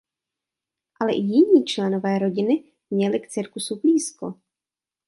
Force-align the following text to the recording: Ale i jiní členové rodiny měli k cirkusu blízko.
Ale 0.99 1.11
i 1.13 1.19
jiní 1.21 1.65
členové 1.65 2.19
rodiny 2.19 2.63
měli 2.91 3.19
k 3.19 3.27
cirkusu 3.27 3.79
blízko. 3.79 4.33